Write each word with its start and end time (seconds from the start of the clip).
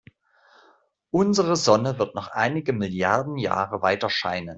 Unsere 1.11 1.55
Sonne 1.55 1.99
wird 1.99 2.15
noch 2.15 2.29
einige 2.31 2.73
Milliarden 2.73 3.37
Jahre 3.37 3.83
weiterscheinen. 3.83 4.49